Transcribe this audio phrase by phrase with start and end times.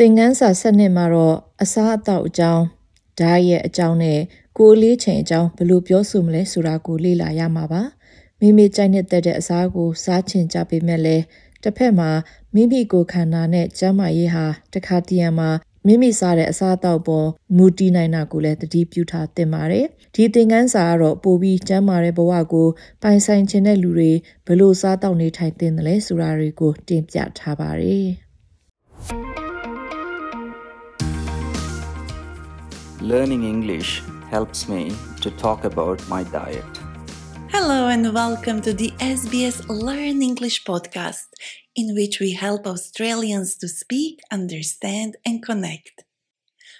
[0.00, 2.64] သင်ခန်းစာ7နှစ်မှာတော့အစားအသောက်အကြောင်း
[3.18, 4.20] ဓာတ်ရဲ့အကြောင်းနဲ့
[4.58, 7.82] ကိုယ်လေးချိန်အကြောင်းဘယ်လိုပြောဆိုမလဲဆိုတာကိုလေ့လာရမှာပါ
[8.40, 11.24] မိမိကြိုက်နှစ်သက်တဲ့အစားကိုစားချင်ကြပေမဲ့လည်း
[11.62, 12.10] တစ်ဖက်မှာ
[12.54, 15.50] မိမိကိုယ်ခန္ဓာနဲ့ကျန်းမာရေးဟာတခါတည်းမှာ
[15.86, 22.68] မိမိစားတဲ့အစားအသောက်ပေါ်မူတည်နိုင်တာကိုလည်းသတိပြုထားသင့်ပါတယ်ဒီသင်ခန်းစာကတော့ပိုပြီးကျန်းမာတဲ့ဘဝကို
[23.02, 24.12] ပိုင်ဆိုင်ခြင်းတဲ့လူတွေ
[24.46, 28.27] ဘယ်လိုစားတောက်နေထိုင်သင့်တယ်လဲဆိုတာတွေကိုတင်ပြထားပါတယ်
[33.00, 36.64] Learning English helps me to talk about my diet.
[37.48, 41.28] Hello and welcome to the SBS Learn English podcast,
[41.76, 46.02] in which we help Australians to speak, understand, and connect.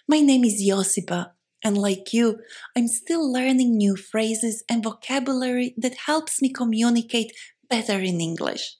[0.08, 2.40] My name is Josipa, and like you,
[2.76, 7.30] I'm still learning new phrases and vocabulary that helps me communicate
[7.70, 8.74] better in English.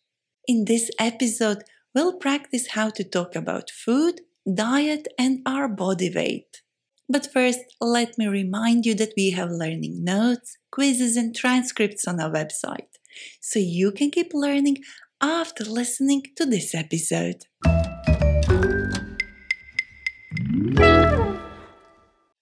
[0.49, 1.63] In this episode,
[1.95, 4.23] we'll practice how to talk about food,
[4.53, 6.63] diet, and our body weight.
[7.11, 12.21] But first, let me remind you that we have learning notes, quizzes, and transcripts on
[12.21, 12.93] our website,
[13.41, 14.79] so you can keep learning
[15.21, 17.45] after listening to this episode.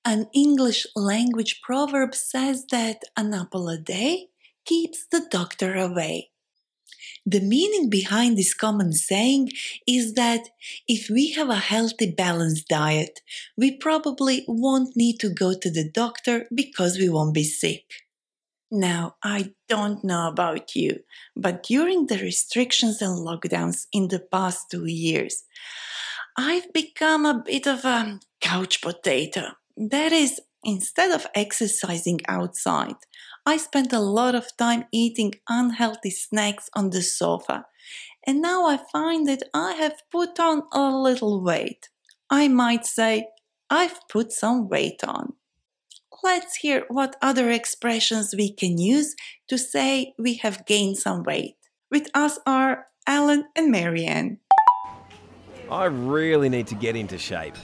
[0.05, 4.29] An English language proverb says that an apple a day
[4.65, 6.31] keeps the doctor away.
[7.25, 9.51] The meaning behind this common saying
[9.87, 10.49] is that
[10.87, 13.21] if we have a healthy, balanced diet,
[13.57, 17.85] we probably won't need to go to the doctor because we won't be sick.
[18.71, 21.01] Now, I don't know about you,
[21.37, 25.45] but during the restrictions and lockdowns in the past two years,
[26.37, 29.53] I've become a bit of a couch potato.
[29.77, 32.97] That is, instead of exercising outside,
[33.49, 37.67] I spent a lot of time eating unhealthy snacks on the sofa,
[38.27, 41.89] and now I find that I have put on a little weight.
[42.29, 43.29] I might say
[43.71, 45.35] I've put some weight on.
[46.25, 49.15] Let's hear what other expressions we can use
[49.47, 51.55] to say we have gained some weight.
[51.89, 54.39] With us are Alan and Marianne.
[55.71, 57.55] I really need to get into shape.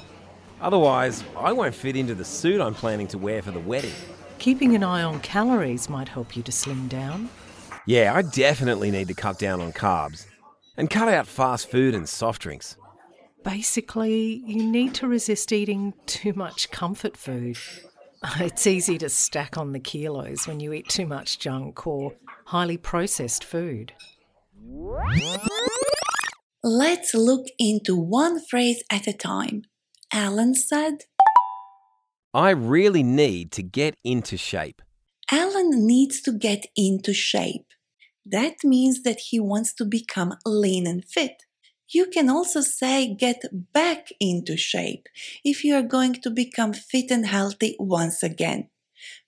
[0.60, 3.94] Otherwise, I won't fit into the suit I'm planning to wear for the wedding.
[4.42, 7.28] Keeping an eye on calories might help you to slim down.
[7.86, 10.26] Yeah, I definitely need to cut down on carbs
[10.76, 12.76] and cut out fast food and soft drinks.
[13.44, 17.56] Basically, you need to resist eating too much comfort food.
[18.40, 22.14] It's easy to stack on the kilos when you eat too much junk or
[22.46, 23.92] highly processed food.
[26.64, 29.62] Let's look into one phrase at a time.
[30.12, 31.04] Alan said,
[32.34, 34.80] I really need to get into shape.
[35.30, 37.66] Alan needs to get into shape.
[38.24, 41.42] That means that he wants to become lean and fit.
[41.90, 43.42] You can also say get
[43.74, 45.08] back into shape
[45.44, 48.70] if you are going to become fit and healthy once again.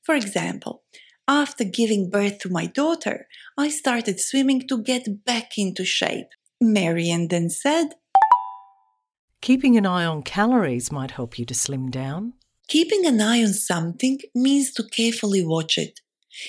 [0.02, 0.82] For example,
[1.28, 3.26] after giving birth to my daughter,
[3.58, 6.28] I started swimming to get back into shape.
[6.58, 7.96] Marian then said,
[9.42, 12.32] Keeping an eye on calories might help you to slim down.
[12.68, 16.00] Keeping an eye on something means to carefully watch it.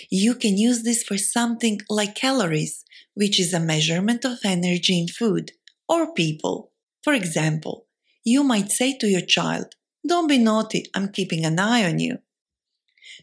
[0.09, 2.83] You can use this for something like calories,
[3.13, 5.51] which is a measurement of energy in food,
[5.87, 6.71] or people.
[7.03, 7.85] For example,
[8.23, 9.75] you might say to your child,
[10.07, 12.19] Don't be naughty, I'm keeping an eye on you.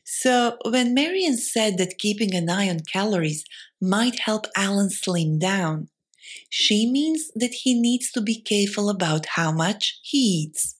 [0.04, 3.44] So, when Marian said that keeping an eye on calories
[3.80, 5.88] might help Alan slim down,
[6.48, 10.76] she means that he needs to be careful about how much he eats.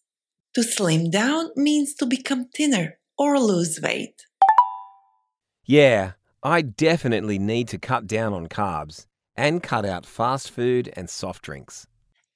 [0.54, 4.26] To slim down means to become thinner or lose weight.
[5.64, 6.12] Yeah,
[6.43, 11.43] I definitely need to cut down on carbs and cut out fast food and soft
[11.43, 11.87] drinks.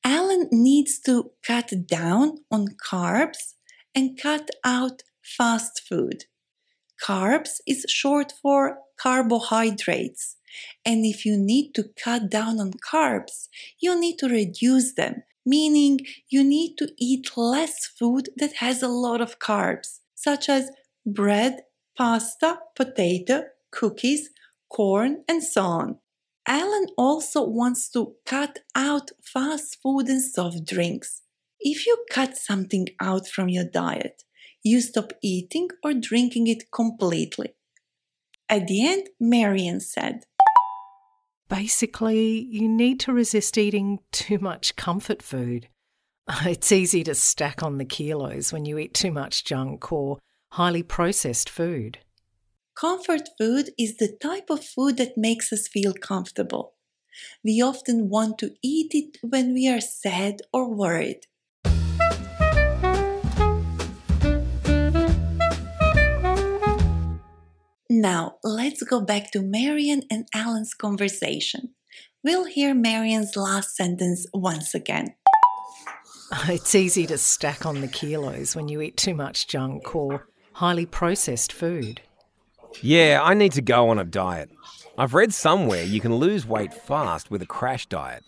[0.02, 3.54] Alan needs to cut down on carbs
[3.94, 6.24] and cut out fast food.
[7.04, 10.36] Carbs is short for carbohydrates.
[10.86, 13.48] And if you need to cut down on carbs,
[13.78, 18.88] you need to reduce them meaning you need to eat less food that has a
[18.88, 20.70] lot of carbs, such as
[21.06, 21.60] bread,
[21.96, 24.30] pasta, potato, cookies,
[24.68, 25.98] corn, and so on.
[26.48, 31.22] Alan also wants to cut out fast food and soft drinks.
[31.58, 34.24] If you cut something out from your diet,
[34.62, 37.54] you stop eating or drinking it completely.
[38.48, 40.24] At the end, Marian said,
[41.48, 45.68] Basically, you need to resist eating too much comfort food.
[46.44, 50.18] It's easy to stack on the kilos when you eat too much junk or
[50.52, 51.98] highly processed food.
[52.74, 56.74] Comfort food is the type of food that makes us feel comfortable.
[57.44, 61.26] We often want to eat it when we are sad or worried.
[67.88, 71.74] Now, let's go back to Marian and Alan's conversation.
[72.24, 75.14] We'll hear Marian's last sentence once again.
[76.48, 80.84] It's easy to stack on the kilos when you eat too much junk or highly
[80.84, 82.00] processed food.
[82.82, 84.50] Yeah, I need to go on a diet.
[84.98, 88.24] I've read somewhere you can lose weight fast with a crash diet.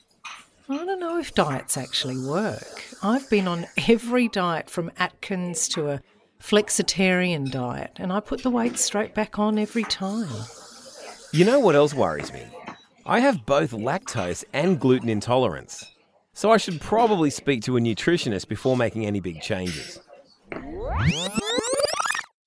[0.68, 2.84] I don't know if diets actually work.
[3.02, 6.00] I've been on every diet from Atkins to a
[6.40, 10.46] flexitarian diet, and I put the weight straight back on every time.
[11.32, 12.42] You know what else worries me?
[13.04, 15.84] I have both lactose and gluten intolerance.
[16.32, 19.98] So I should probably speak to a nutritionist before making any big changes.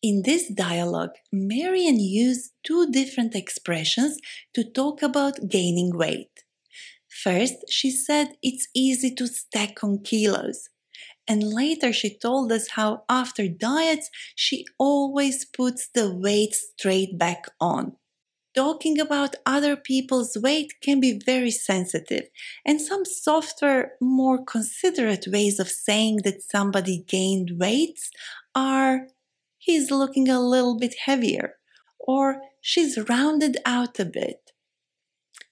[0.01, 4.17] In this dialogue, Marian used two different expressions
[4.53, 6.43] to talk about gaining weight.
[7.07, 10.69] First, she said it's easy to stack on kilos.
[11.31, 17.45] And later, she told us how after diets, she always puts the weight straight back
[17.61, 17.95] on
[18.53, 22.25] talking about other people's weight can be very sensitive,
[22.65, 27.99] and some softer, more considerate ways of saying that somebody gained weight
[28.53, 29.07] are
[29.57, 31.53] he's looking a little bit heavier,
[31.99, 34.51] or she's rounded out a bit.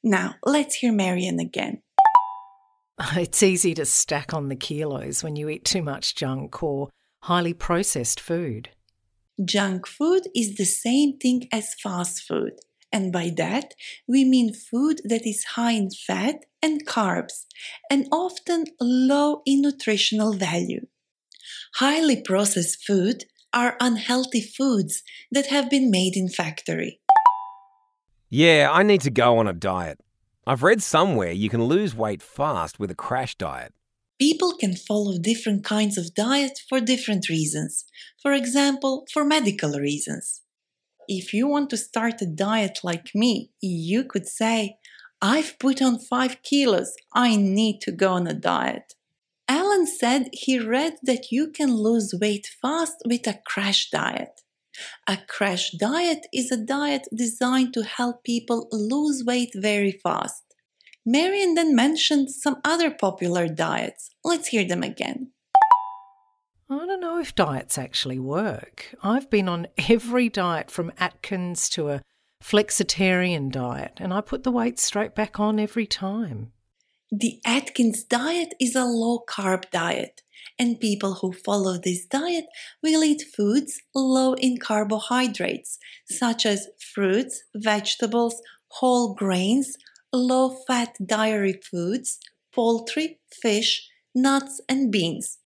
[0.04, 1.82] Now, let's hear Marian again.
[3.16, 6.90] It's easy to stack on the kilos when you eat too much junk or
[7.24, 8.70] highly processed food.
[9.44, 12.54] Junk food is the same thing as fast food.
[12.92, 13.74] And by that,
[14.08, 17.46] we mean food that is high in fat and carbs,
[17.90, 20.88] and often low in nutritional value.
[21.76, 27.00] Highly processed food are unhealthy foods that have been made in factory.
[28.30, 30.00] Yeah, I need to go on a diet.
[30.50, 33.72] I've read somewhere you can lose weight fast with a crash diet.
[34.18, 37.86] People can follow different kinds of diet for different reasons.
[38.20, 40.42] For example, for medical reasons
[41.08, 44.78] if you want to start a diet like me, you could say,
[45.22, 48.96] I've put on five kilos, I need to go on a diet.
[49.48, 54.42] Alan said he read that you can lose weight fast with a crash diet.
[55.08, 60.44] A crash diet is a diet designed to help people lose weight very fast.
[61.06, 64.10] Marian then mentioned some other popular diets.
[64.24, 65.32] Let's hear them again.
[66.70, 68.94] I don't know if diets actually work.
[69.02, 72.02] I've been on every diet from Atkins to a
[72.44, 76.52] flexitarian diet, and I put the weight straight back on every time.
[77.12, 80.22] The Atkins diet is a low carb diet,
[80.58, 82.46] and people who follow this diet
[82.84, 89.78] will eat foods low in carbohydrates, such as fruits, vegetables, whole grains,
[90.12, 92.20] low fat dairy foods,
[92.54, 95.38] poultry, fish, nuts, and beans.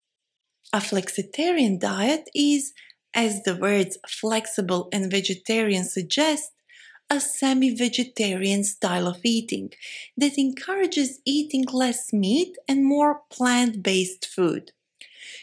[0.72, 2.72] A flexitarian diet is,
[3.14, 6.50] as the words flexible and vegetarian suggest,
[7.10, 9.70] a semi vegetarian style of eating
[10.16, 14.72] that encourages eating less meat and more plant based food.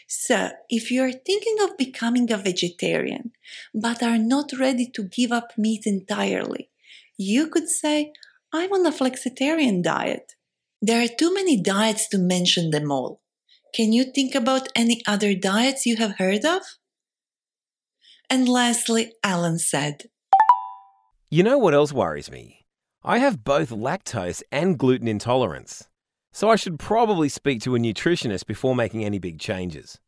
[0.06, 3.32] So, if you are thinking of becoming a vegetarian
[3.74, 6.70] but are not ready to give up meat entirely,
[7.16, 8.12] you could say,
[8.52, 10.34] I'm on a flexitarian diet.
[10.80, 13.20] There are too many diets to mention them all.
[13.74, 16.62] Can you think about any other diets you have heard of?
[18.28, 20.04] And lastly, Alan said,
[21.30, 22.66] You know what else worries me?
[23.04, 25.88] I have both lactose and gluten intolerance.
[26.32, 29.98] So I should probably speak to a nutritionist before making any big changes.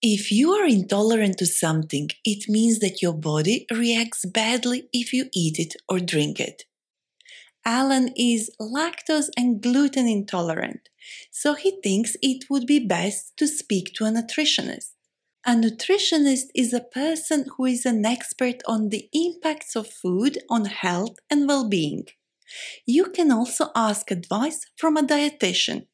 [0.00, 5.26] If you are intolerant to something, it means that your body reacts badly if you
[5.32, 6.64] eat it or drink it.
[7.64, 10.88] Alan is lactose and gluten intolerant,
[11.30, 14.90] so he thinks it would be best to speak to a nutritionist.
[15.46, 20.64] A nutritionist is a person who is an expert on the impacts of food on
[20.64, 22.06] health and well being.
[22.86, 25.86] You can also ask advice from a dietitian.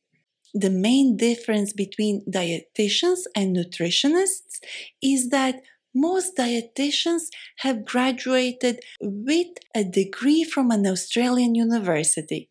[0.54, 4.60] The main difference between dietitians and nutritionists
[5.02, 5.60] is that
[5.94, 7.24] most dietitians
[7.58, 12.50] have graduated with a degree from an Australian university.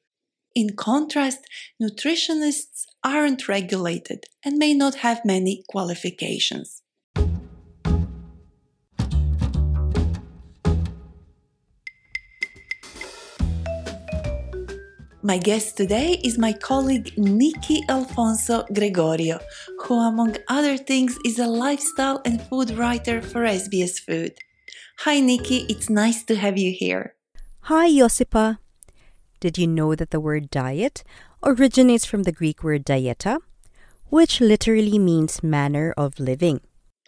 [0.55, 1.45] In contrast,
[1.81, 6.81] nutritionists aren't regulated and may not have many qualifications.
[15.27, 19.41] My guest today is my colleague Nikki Alfonso Gregorio,
[19.81, 24.37] who, among other things, is a lifestyle and food writer for SBS Food.
[24.99, 27.15] Hi, Nikki, it's nice to have you here.
[27.63, 28.59] Hi, Josipa.
[29.41, 31.03] Did you know that the word diet
[31.43, 33.39] originates from the Greek word dieta,
[34.05, 36.61] which literally means manner of living?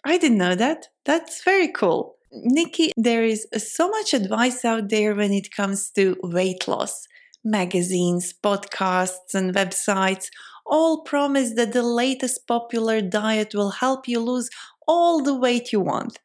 [0.04, 0.88] I didn't know that.
[1.06, 2.16] That's very cool.
[2.30, 7.08] Nikki, there is so much advice out there when it comes to weight loss
[7.44, 10.28] magazines, podcasts, and websites
[10.66, 14.48] all promise that the latest popular diet will help you lose
[14.86, 16.18] all the weight you want.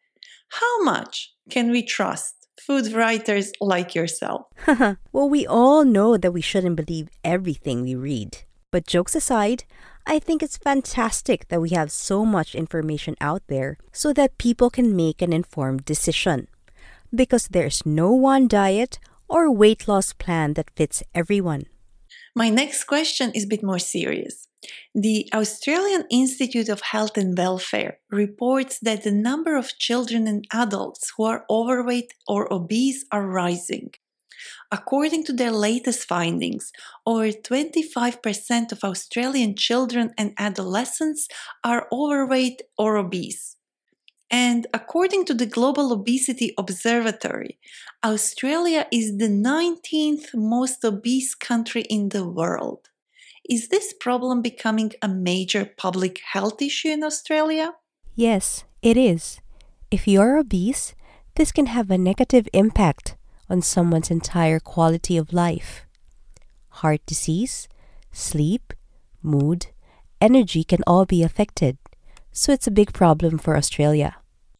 [0.50, 4.44] How much can we trust food writers like yourself?
[5.12, 8.44] well, we all know that we shouldn't believe everything we read.
[8.72, 9.64] But jokes aside,
[10.06, 14.70] I think it's fantastic that we have so much information out there so that people
[14.70, 16.48] can make an informed decision.
[17.14, 21.66] Because there's no one diet or weight loss plan that fits everyone?
[22.36, 24.48] My next question is a bit more serious.
[24.94, 31.14] The Australian Institute of Health and Welfare reports that the number of children and adults
[31.16, 33.92] who are overweight or obese are rising.
[34.72, 36.72] According to their latest findings,
[37.06, 41.28] over 25% of Australian children and adolescents
[41.64, 43.55] are overweight or obese.
[44.38, 47.58] And according to the Global Obesity Observatory,
[48.04, 52.90] Australia is the 19th most obese country in the world.
[53.50, 57.76] Is this problem becoming a major public health issue in Australia?
[58.14, 59.40] Yes, it is.
[59.90, 60.96] If you're obese,
[61.36, 63.16] this can have a negative impact
[63.50, 65.86] on someone's entire quality of life.
[66.82, 67.70] Heart disease,
[68.12, 68.74] sleep,
[69.22, 69.68] mood,
[70.20, 71.78] energy can all be affected
[72.36, 74.18] so it's a big problem for Australia.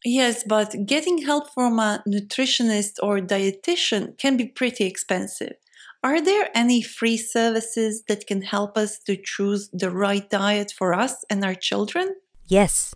[0.08, 5.54] Yes, but getting help from a nutritionist or dietitian can be pretty expensive.
[6.00, 10.94] Are there any free services that can help us to choose the right diet for
[10.94, 12.14] us and our children?
[12.46, 12.94] Yes,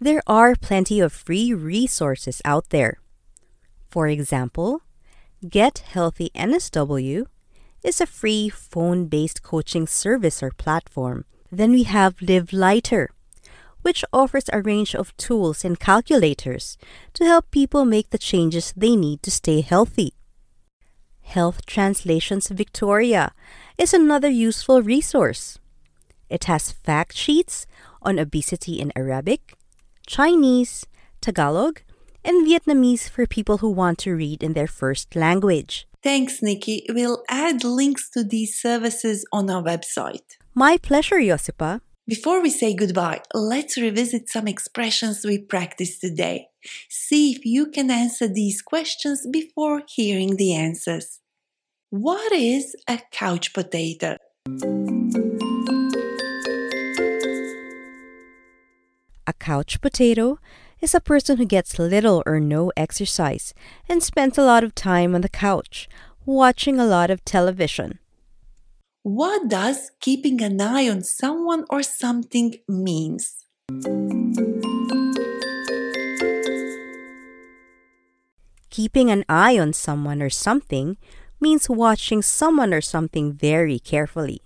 [0.00, 3.00] there are plenty of free resources out there.
[3.90, 4.82] For example,
[5.48, 7.26] Get Healthy NSW
[7.82, 11.24] is a free phone based coaching service or platform.
[11.50, 13.10] Then we have Live Lighter
[13.82, 16.78] which offers a range of tools and calculators
[17.14, 20.14] to help people make the changes they need to stay healthy.
[21.22, 23.32] Health Translations Victoria
[23.78, 25.58] is another useful resource.
[26.28, 27.66] It has fact sheets
[28.02, 29.54] on obesity in Arabic,
[30.06, 30.86] Chinese,
[31.20, 31.82] Tagalog,
[32.24, 35.86] and Vietnamese for people who want to read in their first language.
[36.02, 36.84] Thanks, Nikki.
[36.88, 40.36] We'll add links to these services on our website.
[40.54, 41.80] My pleasure, Josipa.
[42.08, 46.48] Before we say goodbye, let's revisit some expressions we practiced today.
[46.90, 51.20] See if you can answer these questions before hearing the answers.
[51.90, 54.16] What is a couch potato?
[59.28, 60.40] A couch potato
[60.80, 63.54] is a person who gets little or no exercise
[63.88, 65.88] and spends a lot of time on the couch,
[66.26, 68.00] watching a lot of television.
[69.04, 73.34] What does keeping an eye on someone or something means?
[78.70, 80.98] Keeping an eye on someone or something
[81.40, 84.40] means watching someone or something very carefully.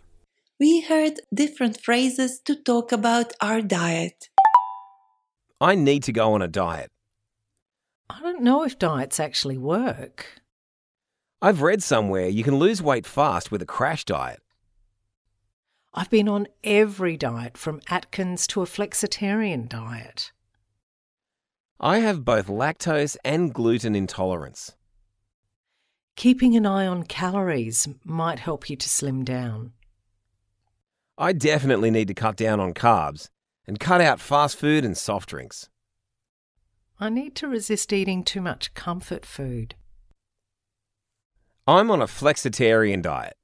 [0.59, 4.31] We heard different phrases to talk about our diet.
[5.61, 6.91] I need to go on a diet.
[8.09, 10.41] I don't know if diets actually work.
[11.43, 14.41] I've read somewhere you can lose weight fast with a crash diet.
[15.99, 20.31] I've been on every diet from Atkins to a flexitarian diet.
[21.81, 24.76] I have both lactose and gluten intolerance.
[26.15, 29.73] Keeping an eye on calories might help you to slim down.
[31.17, 33.31] I definitely need to cut down on carbs
[33.67, 35.71] and cut out fast food and soft drinks.
[37.00, 39.75] I need to resist eating too much comfort food.
[41.67, 43.35] I'm on a flexitarian diet.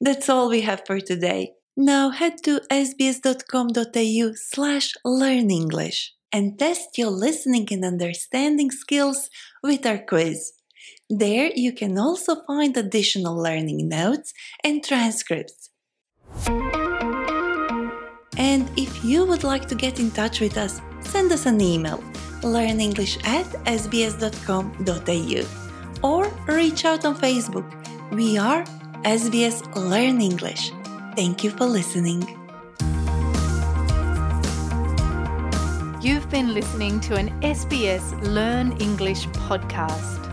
[0.00, 1.52] That's all we have for today.
[1.76, 9.30] Now head to sbs.com.au slash learn English and test your listening and understanding skills
[9.62, 10.52] with our quiz.
[11.08, 14.32] There you can also find additional learning notes
[14.64, 15.70] and transcripts.
[18.38, 22.02] And if you would like to get in touch with us, send us an email
[22.42, 25.42] learnenglish at sbs.com.au
[26.02, 27.66] or reach out on Facebook.
[28.12, 28.64] We are
[29.06, 30.72] SBS Learn English.
[31.14, 32.22] Thank you for listening.
[36.02, 40.25] You've been listening to an SBS Learn English podcast.